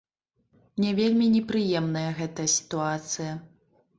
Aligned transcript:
Мне 0.77 0.89
вельмі 0.99 1.27
непрыемная 1.33 2.05
гэтая 2.19 2.45
сітуацыя. 2.57 3.31